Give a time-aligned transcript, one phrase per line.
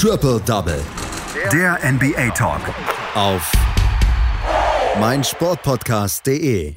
[0.00, 0.80] Triple Double.
[1.52, 2.60] Der NBA Talk.
[3.16, 3.50] Auf
[5.00, 6.72] meinsportpodcast.de.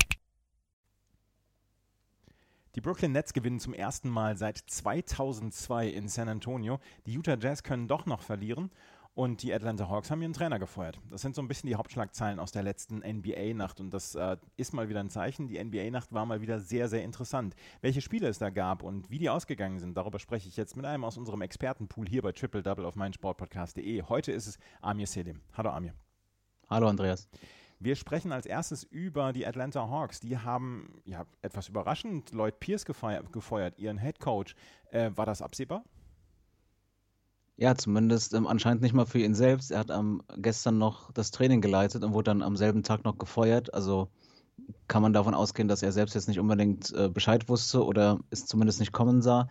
[2.73, 6.79] Die Brooklyn Nets gewinnen zum ersten Mal seit 2002 in San Antonio.
[7.05, 8.71] Die Utah Jazz können doch noch verlieren.
[9.13, 10.97] Und die Atlanta Hawks haben ihren Trainer gefeuert.
[11.09, 13.81] Das sind so ein bisschen die Hauptschlagzeilen aus der letzten NBA-Nacht.
[13.81, 15.47] Und das äh, ist mal wieder ein Zeichen.
[15.47, 17.55] Die NBA-Nacht war mal wieder sehr, sehr interessant.
[17.81, 20.85] Welche Spiele es da gab und wie die ausgegangen sind, darüber spreche ich jetzt mit
[20.85, 24.03] einem aus unserem Expertenpool hier bei Triple Double auf meinsportpodcast.de.
[24.03, 25.41] Heute ist es Amir Selim.
[25.57, 25.93] Hallo Amir.
[26.69, 27.27] Hallo Andreas.
[27.79, 30.21] Wir sprechen als erstes über die Atlanta Hawks.
[30.21, 34.55] Die haben ja etwas überraschend Lloyd Pierce gefeuert, gefeuert ihren Head Coach.
[34.91, 35.83] Äh, war das absehbar?
[37.57, 39.71] Ja, zumindest ähm, anscheinend nicht mal für ihn selbst.
[39.71, 43.17] Er hat am gestern noch das Training geleitet und wurde dann am selben Tag noch
[43.17, 43.73] gefeuert.
[43.73, 44.09] Also
[44.87, 48.45] kann man davon ausgehen, dass er selbst jetzt nicht unbedingt äh, Bescheid wusste oder es
[48.45, 49.47] zumindest nicht kommen sah.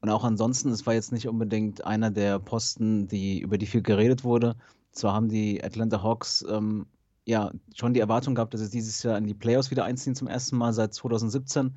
[0.00, 3.82] Und auch ansonsten, es war jetzt nicht unbedingt einer der Posten, die, über die viel
[3.82, 4.56] geredet wurde.
[4.92, 6.86] Zwar haben die Atlanta Hawks ähm,
[7.24, 10.28] ja schon die Erwartung gehabt, dass sie dieses Jahr in die Playoffs wieder einziehen zum
[10.28, 11.76] ersten Mal seit 2017,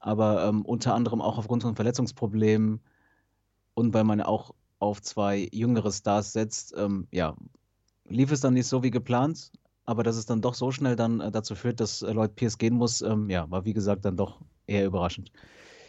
[0.00, 2.80] aber ähm, unter anderem auch aufgrund von Verletzungsproblemen
[3.74, 7.36] und weil man auch auf zwei jüngere Stars setzt, ähm, ja,
[8.08, 9.52] lief es dann nicht so wie geplant,
[9.84, 12.58] aber dass es dann doch so schnell dann äh, dazu führt, dass äh, Lloyd Pierce
[12.58, 15.30] gehen muss, ähm, ja, war wie gesagt dann doch eher überraschend.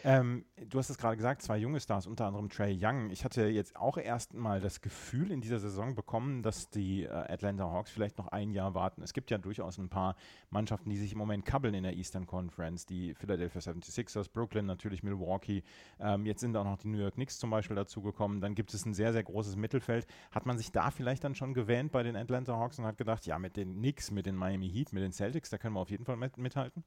[0.04, 3.10] Ähm, du hast es gerade gesagt, zwei junge Stars, unter anderem Trey Young.
[3.12, 7.10] Ich hatte jetzt auch erst mal das Gefühl in dieser Saison bekommen, dass die äh,
[7.10, 9.02] Atlanta Hawks vielleicht noch ein Jahr warten.
[9.04, 10.16] Es gibt ja durchaus ein paar
[10.50, 12.86] Mannschaften, die sich im Moment kabbeln in der Eastern Conference.
[12.86, 15.64] Die Philadelphia 76ers, Brooklyn, natürlich Milwaukee.
[16.00, 18.42] Ähm, jetzt sind auch noch die New York Knicks zum Beispiel dazugekommen.
[18.42, 20.08] Dann gibt es ein sehr, sehr großes Mittelfeld.
[20.32, 23.26] Hat man sich da vielleicht dann schon gewähnt bei den Atlanta Hawks und hat gedacht,
[23.28, 25.92] ja, mit den Knicks, mit den Miami Heat, mit den Celtics, da können wir auf
[25.92, 26.84] jeden Fall mit, mithalten?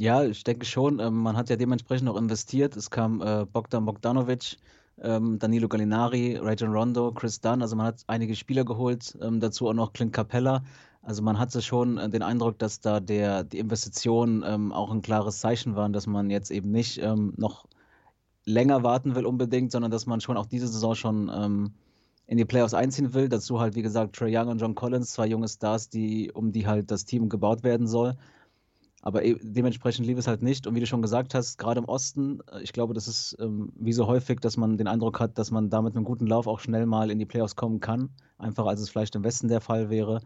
[0.00, 1.00] Ja, ich denke schon.
[1.00, 2.76] Ähm, man hat ja dementsprechend auch investiert.
[2.76, 4.56] Es kam äh, Bogdan Bogdanovic,
[5.00, 7.62] ähm, Danilo Gallinari, Rajon Rondo, Chris Dunn.
[7.62, 10.62] Also man hat einige Spieler geholt, ähm, dazu auch noch Clint Capella.
[11.02, 15.40] Also man hatte schon äh, den Eindruck, dass da der, die Investitionen auch ein klares
[15.40, 17.00] Zeichen waren, dass man jetzt eben nicht
[17.36, 17.66] noch
[18.44, 21.72] länger warten will unbedingt, sondern dass man schon auch diese Saison schon
[22.26, 23.28] in die Playoffs einziehen will.
[23.28, 26.66] Dazu halt, wie gesagt, Trey Young und John Collins, zwei junge Stars, die, um die
[26.66, 28.16] halt das Team gebaut werden soll.
[29.02, 30.66] Aber e, dementsprechend lief es halt nicht.
[30.66, 33.72] Und wie du schon gesagt hast, gerade im Osten, äh, ich glaube, das ist ähm,
[33.76, 36.46] wie so häufig, dass man den Eindruck hat, dass man da mit einem guten Lauf
[36.46, 38.10] auch schnell mal in die Playoffs kommen kann.
[38.38, 40.20] Einfach als es vielleicht im Westen der Fall wäre.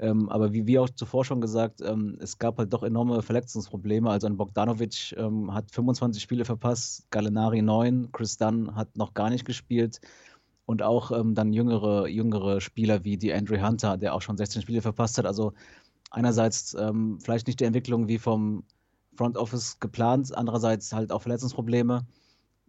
[0.00, 4.10] Ähm, aber wie, wie auch zuvor schon gesagt, ähm, es gab halt doch enorme Verletzungsprobleme.
[4.10, 9.28] Also ein Bogdanovic ähm, hat 25 Spiele verpasst, Gallinari 9, Chris Dunn hat noch gar
[9.28, 10.00] nicht gespielt.
[10.64, 14.62] Und auch ähm, dann jüngere, jüngere Spieler wie die Andrew Hunter, der auch schon 16
[14.62, 15.26] Spiele verpasst hat.
[15.26, 15.52] Also
[16.10, 18.64] einerseits ähm, vielleicht nicht die Entwicklung wie vom
[19.16, 22.06] Front Office geplant, andererseits halt auch Verletzungsprobleme,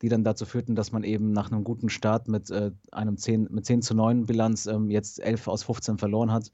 [0.01, 3.47] die dann dazu führten, dass man eben nach einem guten Start mit äh, einem 10,
[3.51, 6.51] mit 10 zu 9 Bilanz ähm, jetzt 11 aus 15 verloren hat.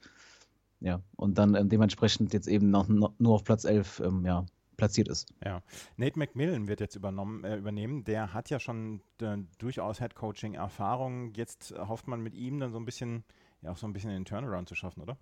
[0.80, 4.46] Ja, und dann ähm, dementsprechend jetzt eben noch, noch, nur auf Platz 11 ähm, ja,
[4.76, 5.28] platziert ist.
[5.44, 5.62] Ja,
[5.96, 8.04] Nate McMillan wird jetzt übernommen, äh, übernehmen.
[8.04, 11.34] Der hat ja schon äh, durchaus Head-Coaching-Erfahrung.
[11.34, 13.24] Jetzt hofft man mit ihm dann so ein bisschen,
[13.62, 15.18] ja auch so ein bisschen den Turnaround zu schaffen, oder?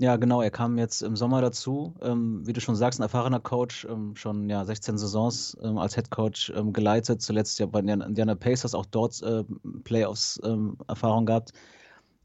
[0.00, 1.92] Ja, genau, er kam jetzt im Sommer dazu.
[2.00, 5.94] Ähm, wie du schon sagst, ein erfahrener Coach, ähm, schon ja 16 Saisons ähm, als
[5.94, 9.44] Head Coach ähm, geleitet, zuletzt ja bei den Indiana Pacers auch dort äh,
[9.84, 10.78] Playoffs ähm,
[11.26, 11.52] gehabt.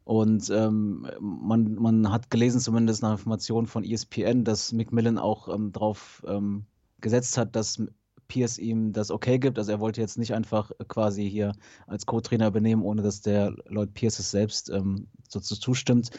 [0.06, 6.24] Und ähm, man, man hat gelesen, zumindest nach Informationen von ESPN, dass McMillan auch drauf
[7.02, 7.81] gesetzt hat, dass
[8.28, 9.58] Pierce ihm das okay gibt.
[9.58, 11.53] Also er wollte jetzt nicht einfach quasi hier
[11.88, 14.72] als Co-Trainer übernehmen, ohne dass der Lloyd Pierce es selbst
[15.28, 16.12] so zustimmt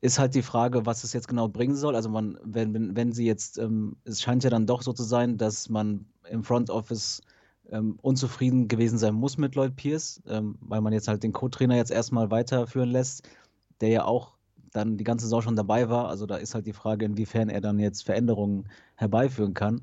[0.00, 1.94] ist halt die Frage, was es jetzt genau bringen soll.
[1.94, 5.02] Also man, wenn, wenn, wenn sie jetzt, ähm, es scheint ja dann doch so zu
[5.02, 7.22] sein, dass man im Front Office
[7.70, 11.76] ähm, unzufrieden gewesen sein muss mit Lloyd Pierce, ähm, weil man jetzt halt den Co-Trainer
[11.76, 13.28] jetzt erstmal weiterführen lässt,
[13.80, 14.32] der ja auch
[14.72, 16.08] dann die ganze Saison schon dabei war.
[16.08, 19.82] Also da ist halt die Frage, inwiefern er dann jetzt Veränderungen herbeiführen kann.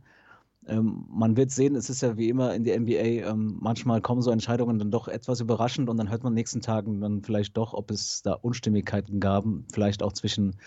[0.67, 4.21] Ähm, man wird sehen, es ist ja wie immer in der NBA, ähm, manchmal kommen
[4.21, 7.73] so Entscheidungen dann doch etwas überraschend und dann hört man nächsten Tagen dann vielleicht doch,
[7.73, 10.57] ob es da Unstimmigkeiten gab, vielleicht auch zwischen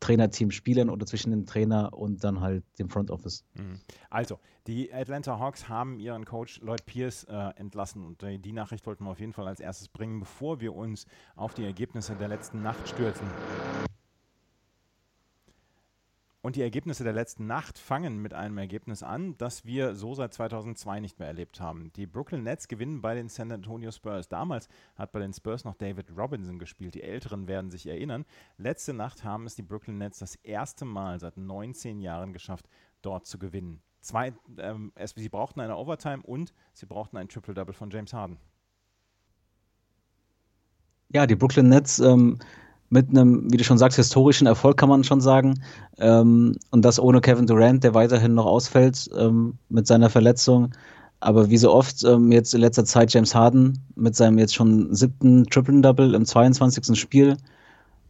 [0.00, 3.44] Trainerteam, Spielern oder zwischen dem Trainer und dann halt dem Front Office.
[3.54, 3.80] Mhm.
[4.08, 8.86] Also, die Atlanta Hawks haben ihren Coach Lloyd Pierce äh, entlassen und äh, die Nachricht
[8.86, 12.28] wollten wir auf jeden Fall als erstes bringen, bevor wir uns auf die Ergebnisse der
[12.28, 13.26] letzten Nacht stürzen.
[16.42, 20.32] Und die Ergebnisse der letzten Nacht fangen mit einem Ergebnis an, das wir so seit
[20.32, 21.92] 2002 nicht mehr erlebt haben.
[21.96, 24.28] Die Brooklyn Nets gewinnen bei den San Antonio Spurs.
[24.28, 26.94] Damals hat bei den Spurs noch David Robinson gespielt.
[26.94, 28.24] Die Älteren werden sich erinnern.
[28.56, 32.70] Letzte Nacht haben es die Brooklyn Nets das erste Mal seit 19 Jahren geschafft,
[33.02, 33.82] dort zu gewinnen.
[34.00, 38.38] Zwei, ähm, sie brauchten eine Overtime und sie brauchten ein Triple-Double von James Harden.
[41.10, 42.38] Ja, die Brooklyn Nets ähm,
[42.90, 45.62] mit einem, wie du schon sagst, historischen Erfolg kann man schon sagen.
[45.98, 50.72] Ähm, und das ohne Kevin Durant, der weiterhin noch ausfällt ähm, mit seiner Verletzung.
[51.20, 54.92] Aber wie so oft ähm, jetzt in letzter Zeit James Harden mit seinem jetzt schon
[54.94, 56.98] siebten Triple-Double im 22.
[56.98, 57.36] Spiel.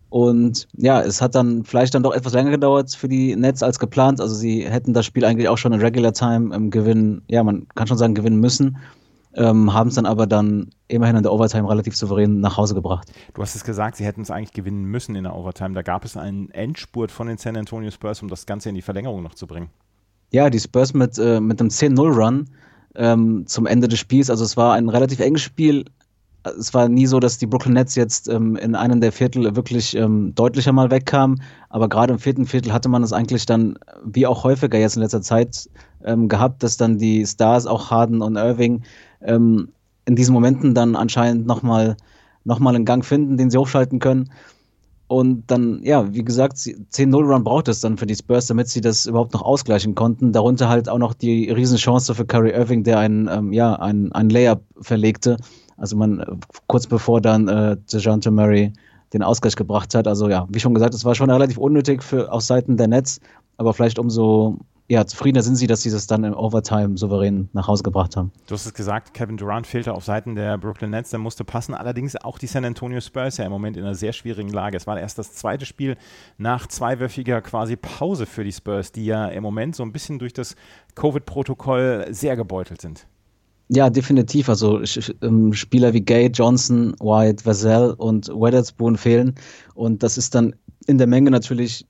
[0.09, 3.79] Und ja, es hat dann vielleicht dann doch etwas länger gedauert für die Nets als
[3.79, 4.21] geplant.
[4.21, 7.67] Also sie hätten das Spiel eigentlich auch schon in Regular Time ähm, gewinnen, ja, man
[7.75, 8.79] kann schon sagen, gewinnen müssen.
[9.35, 13.13] Ähm, haben es dann aber dann immerhin in der Overtime relativ souverän nach Hause gebracht.
[13.35, 15.73] Du hast es gesagt, sie hätten es eigentlich gewinnen müssen in der Overtime.
[15.75, 18.83] Da gab es einen Endspurt von den San Antonio Spurs, um das Ganze in die
[18.83, 19.71] Verlängerung noch zu bringen.
[20.33, 22.49] Ja, die Spurs mit, äh, mit einem 10-0-Run
[22.97, 24.31] ähm, zum Ende des Spiels.
[24.31, 25.85] Also es war ein relativ enges Spiel.
[26.43, 29.95] Es war nie so, dass die Brooklyn Nets jetzt ähm, in einem der Viertel wirklich
[29.95, 31.43] ähm, deutlicher mal wegkamen.
[31.69, 35.03] Aber gerade im vierten Viertel hatte man es eigentlich dann, wie auch häufiger jetzt in
[35.03, 35.69] letzter Zeit,
[36.05, 38.83] ähm, gehabt, dass dann die Stars, auch Harden und Irving,
[39.23, 39.69] ähm,
[40.07, 41.97] in diesen Momenten dann anscheinend nochmal
[42.45, 44.31] noch mal einen Gang finden, den sie hochschalten können.
[45.07, 49.07] Und dann, ja, wie gesagt, 10-0-Run braucht es dann für die Spurs, damit sie das
[49.07, 50.33] überhaupt noch ausgleichen konnten.
[50.33, 54.31] Darunter halt auch noch die Riesenchance für Curry Irving, der einen, ähm, ja, ein, ein
[54.31, 55.37] Layup verlegte.
[55.77, 58.73] Also man, kurz bevor dann äh, DeJounte Murray
[59.13, 60.07] den Ausgleich gebracht hat.
[60.07, 63.21] Also ja, wie schon gesagt, es war schon relativ unnötig für, auf Seiten der Nets,
[63.57, 64.59] aber vielleicht umso
[64.91, 68.33] ja, zufriedener sind sie, dass sie das dann im Overtime souverän nach Hause gebracht haben.
[68.49, 71.75] Du hast es gesagt, Kevin Durant fehlte auf Seiten der Brooklyn Nets, der musste passen.
[71.75, 74.77] Allerdings auch die San Antonio Spurs ja im Moment in einer sehr schwierigen Lage.
[74.77, 75.97] Es war erst das zweite Spiel
[76.39, 80.33] nach zweiwöchiger quasi Pause für die Spurs, die ja im Moment so ein bisschen durch
[80.33, 80.57] das
[80.97, 83.07] Covid-Protokoll sehr gebeutelt sind.
[83.69, 84.49] Ja, definitiv.
[84.49, 84.83] Also
[85.23, 89.37] ähm, Spieler wie Gay, Johnson, White, Vassell und Weatherspoon fehlen.
[89.75, 90.57] Und das ist dann
[90.89, 91.87] in der Menge natürlich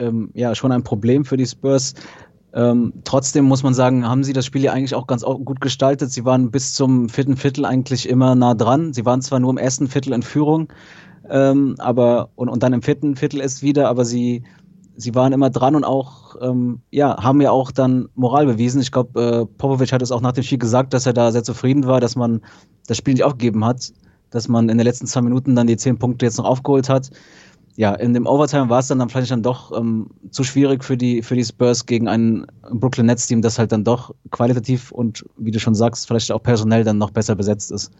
[0.00, 1.94] ähm, ja schon ein Problem für die Spurs.
[2.52, 6.10] Ähm, trotzdem muss man sagen, haben sie das Spiel ja eigentlich auch ganz gut gestaltet.
[6.10, 8.92] Sie waren bis zum vierten Viertel eigentlich immer nah dran.
[8.92, 10.72] Sie waren zwar nur im ersten Viertel in Führung,
[11.28, 14.42] ähm, aber und, und dann im vierten Viertel ist wieder, aber sie,
[14.96, 18.80] sie waren immer dran und auch, ähm, ja, haben ja auch dann Moral bewiesen.
[18.80, 21.44] Ich glaube, äh, Popovic hat es auch nach dem Spiel gesagt, dass er da sehr
[21.44, 22.40] zufrieden war, dass man
[22.88, 23.92] das Spiel nicht aufgegeben hat,
[24.30, 27.10] dass man in den letzten zwei Minuten dann die zehn Punkte jetzt noch aufgeholt hat
[27.80, 30.98] ja, in dem Overtime war es dann, dann vielleicht dann doch ähm, zu schwierig für
[30.98, 35.24] die, für die Spurs gegen ein Brooklyn Nets Team, das halt dann doch qualitativ und
[35.38, 37.90] wie du schon sagst, vielleicht auch personell dann noch besser besetzt ist.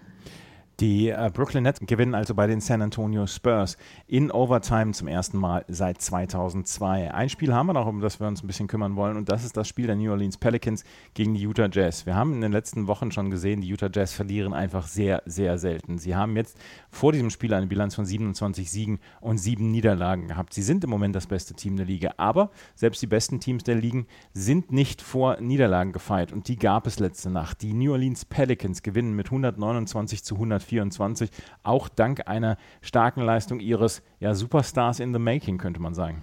[0.80, 5.36] Die äh, Brooklyn Nets gewinnen also bei den San Antonio Spurs in Overtime zum ersten
[5.36, 7.12] Mal seit 2002.
[7.12, 9.44] Ein Spiel haben wir noch, um das wir uns ein bisschen kümmern wollen, und das
[9.44, 12.06] ist das Spiel der New Orleans Pelicans gegen die Utah Jazz.
[12.06, 15.58] Wir haben in den letzten Wochen schon gesehen, die Utah Jazz verlieren einfach sehr, sehr
[15.58, 15.98] selten.
[15.98, 16.56] Sie haben jetzt
[16.88, 20.54] vor diesem Spiel eine Bilanz von 27 Siegen und 7 Niederlagen gehabt.
[20.54, 23.74] Sie sind im Moment das beste Team der Liga, aber selbst die besten Teams der
[23.74, 27.60] Ligen sind nicht vor Niederlagen gefeit und die gab es letzte Nacht.
[27.60, 31.30] Die New Orleans Pelicans gewinnen mit 129 zu 104 24,
[31.62, 36.22] auch dank einer starken Leistung ihres ja, Superstars in the Making, könnte man sagen.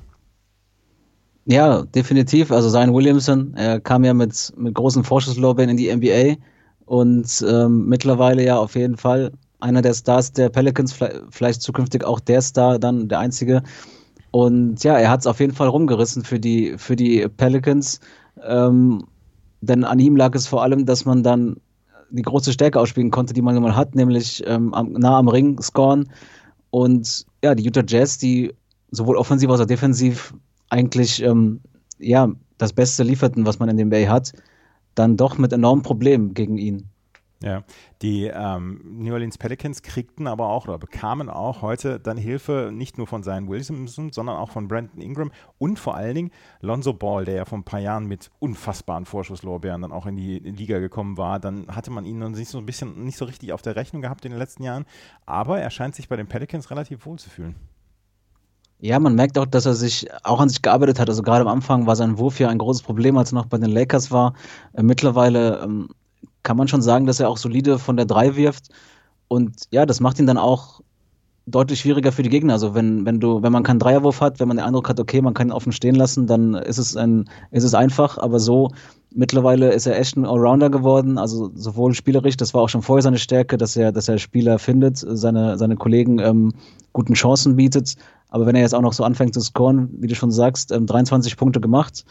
[1.45, 2.51] Ja, definitiv.
[2.51, 6.41] Also Zion Williamson, er kam ja mit, mit großen Vorschusslorbeeren in die NBA
[6.85, 10.97] und ähm, mittlerweile ja auf jeden Fall einer der Stars der Pelicans,
[11.29, 13.63] vielleicht zukünftig auch der Star, dann der einzige.
[14.31, 17.99] Und ja, er hat es auf jeden Fall rumgerissen für die, für die Pelicans.
[18.43, 19.03] Ähm,
[19.61, 21.57] denn an ihm lag es vor allem, dass man dann
[22.09, 26.09] die große Stärke ausspielen konnte, die man mal hat, nämlich ähm, nah am Ring scoren.
[26.69, 28.53] Und ja, die Utah Jazz, die
[28.91, 30.33] sowohl offensiv als auch defensiv
[30.69, 31.61] eigentlich ähm,
[31.99, 34.33] ja, das Beste lieferten, was man in dem Bay hat,
[34.95, 36.89] dann doch mit enormen Problemen gegen ihn.
[37.43, 37.63] Ja,
[38.01, 42.97] die ähm, New Orleans Pelicans kriegten aber auch oder bekamen auch heute dann Hilfe nicht
[42.97, 47.25] nur von Zion Williamson, sondern auch von Brandon Ingram und vor allen Dingen Lonzo Ball,
[47.25, 51.17] der ja vor ein paar Jahren mit unfassbaren Vorschusslorbeeren dann auch in die Liga gekommen
[51.17, 51.39] war.
[51.39, 54.01] Dann hatte man ihn noch nicht so ein bisschen nicht so richtig auf der Rechnung
[54.01, 54.85] gehabt in den letzten Jahren,
[55.27, 57.55] aber er scheint sich bei den Pelicans relativ wohl zu fühlen.
[58.79, 61.09] Ja, man merkt auch, dass er sich auch an sich gearbeitet hat.
[61.09, 63.57] Also gerade am Anfang war sein Wurf ja ein großes Problem, als er noch bei
[63.57, 64.33] den Lakers war.
[64.73, 65.89] Äh, mittlerweile ähm,
[66.47, 68.69] kann man schon sagen, dass er auch solide von der 3 wirft.
[69.27, 70.79] Und ja, das macht ihn dann auch
[71.45, 72.53] deutlich schwieriger für die Gegner.
[72.53, 75.21] Also wenn, wenn du, wenn man keinen Dreierwurf hat, wenn man den Eindruck hat, okay,
[75.21, 78.17] man kann ihn offen stehen lassen, dann ist es ein, ist es einfach.
[78.17, 78.69] Aber so
[79.13, 81.17] mittlerweile ist er echt ein Allrounder geworden.
[81.17, 84.57] Also sowohl spielerisch, das war auch schon vorher seine Stärke, dass er, dass er Spieler
[84.57, 86.53] findet, seine, seine Kollegen ähm,
[86.93, 87.97] guten Chancen bietet.
[88.29, 90.85] Aber wenn er jetzt auch noch so anfängt zu scoren, wie du schon sagst, ähm,
[90.85, 92.05] 23 Punkte gemacht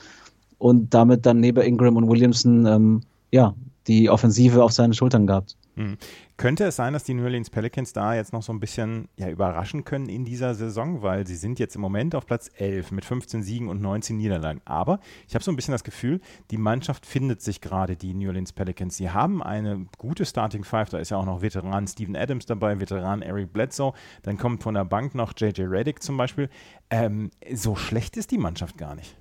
[0.58, 3.00] und damit dann neben Ingram und Williamson ähm,
[3.32, 3.54] ja,
[3.86, 5.56] die Offensive auf seinen Schultern gehabt.
[5.76, 5.98] Mhm.
[6.38, 9.28] Könnte es sein, dass die New Orleans Pelicans da jetzt noch so ein bisschen ja,
[9.28, 13.04] überraschen können in dieser Saison, weil sie sind jetzt im Moment auf Platz 11 mit
[13.04, 14.60] 15 Siegen und 19 Niederlagen.
[14.64, 18.28] Aber ich habe so ein bisschen das Gefühl, die Mannschaft findet sich gerade, die New
[18.28, 18.96] Orleans Pelicans.
[18.96, 22.80] Sie haben eine gute Starting Five, da ist ja auch noch Veteran Steven Adams dabei,
[22.80, 26.50] Veteran Eric Bledsoe, dann kommt von der Bank noch JJ Reddick zum Beispiel.
[26.90, 29.16] Ähm, so schlecht ist die Mannschaft gar nicht.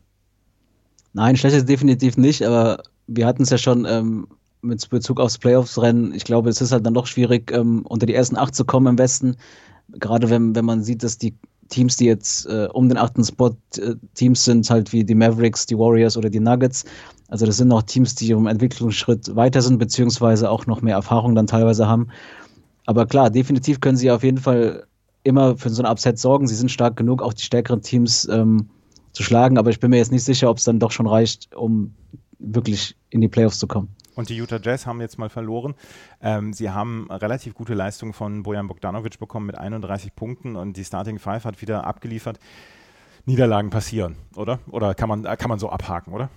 [1.13, 4.27] Nein, schlecht ist definitiv nicht, aber wir hatten es ja schon ähm,
[4.65, 6.13] mit Bezug aufs Playoffs-Rennen.
[6.13, 8.87] Ich glaube, es ist halt dann doch schwierig, ähm, unter die ersten acht zu kommen
[8.87, 9.37] im Westen.
[9.89, 11.35] Gerade wenn, wenn man sieht, dass die
[11.69, 15.65] Teams, die jetzt äh, um den achten Spot äh, Teams sind, halt wie die Mavericks,
[15.65, 16.85] die Warriors oder die Nuggets.
[17.27, 21.33] Also das sind noch Teams, die um Entwicklungsschritt weiter sind, beziehungsweise auch noch mehr Erfahrung
[21.35, 22.07] dann teilweise haben.
[22.85, 24.85] Aber klar, definitiv können sie auf jeden Fall
[25.23, 26.47] immer für so ein Upset sorgen.
[26.47, 28.69] Sie sind stark genug, auch die stärkeren Teams ähm,
[29.11, 31.55] zu schlagen, aber ich bin mir jetzt nicht sicher, ob es dann doch schon reicht,
[31.55, 31.95] um
[32.37, 33.94] wirklich in die Playoffs zu kommen.
[34.15, 35.75] Und die Utah Jazz haben jetzt mal verloren.
[36.21, 40.85] Ähm, sie haben relativ gute Leistungen von Bojan Bogdanovic bekommen mit 31 Punkten und die
[40.85, 42.39] Starting Five hat wieder abgeliefert.
[43.25, 44.59] Niederlagen passieren, oder?
[44.69, 46.29] Oder kann man, kann man so abhaken, oder?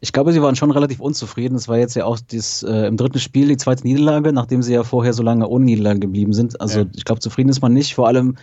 [0.00, 1.56] Ich glaube, sie waren schon relativ unzufrieden.
[1.56, 4.74] Es war jetzt ja auch dies, äh, im dritten Spiel die zweite Niederlage, nachdem sie
[4.74, 6.60] ja vorher so lange ohne Niederlage geblieben sind.
[6.60, 6.86] Also ja.
[6.94, 7.94] ich glaube, zufrieden ist man nicht.
[7.94, 8.36] Vor allem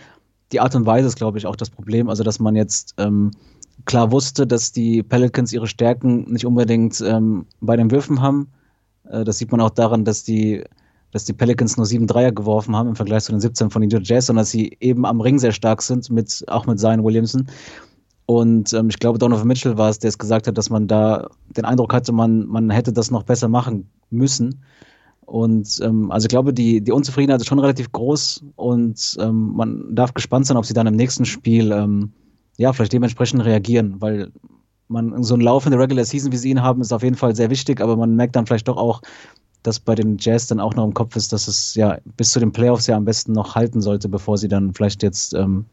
[0.52, 2.08] die Art und Weise ist, glaube ich, auch das Problem.
[2.08, 3.30] Also dass man jetzt ähm,
[3.86, 8.48] klar wusste, dass die Pelicans ihre Stärken nicht unbedingt ähm, bei den Würfen haben.
[9.08, 10.62] Äh, das sieht man auch daran, dass die,
[11.12, 14.02] dass die Pelicans nur sieben Dreier geworfen haben im Vergleich zu den 17 von den
[14.04, 17.46] Jazz, sondern dass sie eben am Ring sehr stark sind, mit, auch mit Zion Williamson.
[18.26, 21.28] Und ähm, ich glaube, Donovan Mitchell war es, der es gesagt hat, dass man da
[21.56, 24.62] den Eindruck hatte, man, man hätte das noch besser machen müssen.
[25.26, 29.94] Und ähm, also ich glaube, die, die Unzufriedenheit ist schon relativ groß und ähm, man
[29.94, 32.12] darf gespannt sein, ob sie dann im nächsten Spiel ähm,
[32.56, 34.32] ja vielleicht dementsprechend reagieren, weil
[34.88, 37.16] man so ein Lauf in der Regular Season, wie sie ihn haben, ist auf jeden
[37.16, 39.02] Fall sehr wichtig, aber man merkt dann vielleicht doch auch,
[39.62, 42.38] dass bei den Jazz dann auch noch im Kopf ist, dass es ja bis zu
[42.38, 45.64] den Playoffs ja am besten noch halten sollte, bevor sie dann vielleicht jetzt ähm,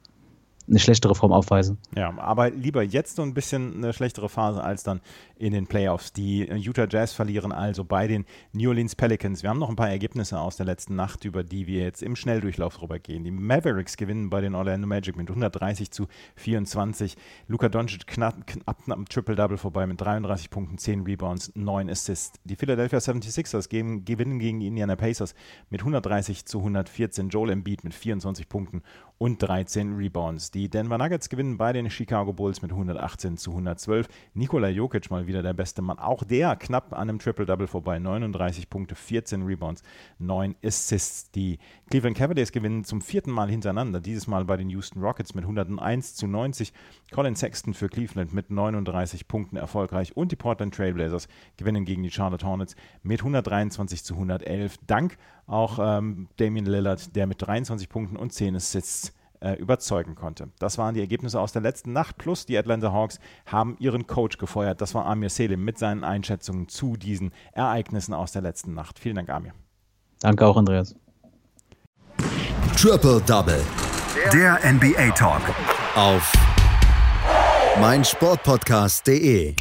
[0.68, 1.78] eine schlechtere Form aufweisen.
[1.96, 5.02] Ja, aber lieber jetzt so ein bisschen eine schlechtere Phase als dann
[5.36, 6.14] in den Playoffs.
[6.14, 9.44] Die Utah Jazz verlieren also bei den New Orleans Pelicans.
[9.44, 12.16] Wir haben noch ein paar Ergebnisse aus der letzten Nacht, über die wir jetzt im
[12.16, 13.24] Schnelldurchlauf rübergehen.
[13.24, 17.18] Die Mavericks gewinnen bei den Orlando Magic mit 130 zu 24.
[17.48, 22.40] Luka Doncic knapp, knapp am Triple-Double vorbei mit 33 Punkten, 10 Rebounds, 9 Assists.
[22.46, 25.36] Die Philadelphia 76ers geben, gewinnen gegen die Indiana Pacers
[25.70, 27.30] mit 130 zu 114.
[27.30, 28.82] Joel Embiid mit 24 Punkten
[29.18, 30.52] und 13 Rebounds.
[30.54, 34.08] Die Denver Nuggets gewinnen bei den Chicago Bulls mit 118 zu 112.
[34.36, 35.98] Nikola Jokic mal wieder der beste Mann.
[35.98, 37.98] Auch der knapp an einem Triple-Double vorbei.
[37.98, 39.82] 39 Punkte, 14 Rebounds,
[40.20, 41.32] 9 Assists.
[41.32, 41.58] Die
[41.90, 44.00] Cleveland Cavaliers gewinnen zum vierten Mal hintereinander.
[44.00, 46.72] Dieses Mal bei den Houston Rockets mit 101 zu 90.
[47.12, 50.16] Colin Sexton für Cleveland mit 39 Punkten erfolgreich.
[50.16, 54.78] Und die Portland Trailblazers gewinnen gegen die Charlotte Hornets mit 123 zu 111.
[54.86, 55.18] Dank
[55.48, 60.50] auch ähm, Damian Lillard, der mit 23 Punkten und 10 Assists äh, überzeugen konnte.
[60.60, 62.18] Das waren die Ergebnisse aus der letzten Nacht.
[62.18, 64.82] Plus die Atlanta Hawks haben ihren Coach gefeuert.
[64.82, 69.00] Das war Amir Selim mit seinen Einschätzungen zu diesen Ereignissen aus der letzten Nacht.
[69.00, 69.54] Vielen Dank, Amir.
[70.20, 70.96] Danke auch, Andreas.
[72.78, 73.62] Triple Double.
[74.32, 75.42] Der NBA Talk.
[75.96, 76.32] Auf
[77.80, 79.56] meinsportpodcast.de.